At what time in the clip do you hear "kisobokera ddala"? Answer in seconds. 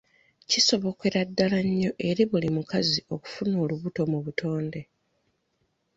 0.49-1.59